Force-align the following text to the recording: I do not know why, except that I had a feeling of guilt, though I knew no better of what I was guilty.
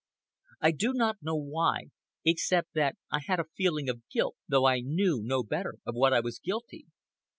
I 0.61 0.71
do 0.71 0.93
not 0.95 1.21
know 1.21 1.35
why, 1.35 1.91
except 2.25 2.73
that 2.73 2.97
I 3.11 3.19
had 3.19 3.39
a 3.39 3.45
feeling 3.55 3.87
of 3.87 4.01
guilt, 4.09 4.35
though 4.47 4.65
I 4.65 4.79
knew 4.79 5.21
no 5.23 5.43
better 5.43 5.75
of 5.85 5.93
what 5.93 6.11
I 6.11 6.21
was 6.21 6.39
guilty. 6.39 6.87